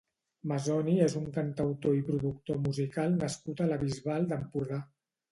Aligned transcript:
Mazoni 0.51 0.93
és 1.07 1.15
un 1.17 1.25
cantautor 1.33 1.97
i 1.97 2.01
productor 2.07 2.57
musical 2.63 3.13
nascut 3.19 3.61
a 3.65 3.69
la 3.73 3.77
Bisbal 3.83 4.25
d'Empordà. 4.33 4.81